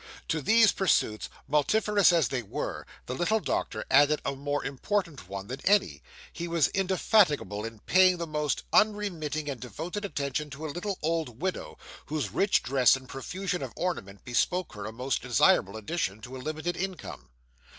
[0.29, 5.45] To these pursuits, multifarious as they were, the little doctor added a more important one
[5.45, 6.01] than any
[6.33, 11.39] he was indefatigable in paying the most unremitting and devoted attention to a little old
[11.39, 11.77] widow,
[12.07, 16.39] whose rich dress and profusion of ornament bespoke her a most desirable addition to a
[16.39, 17.29] limited income.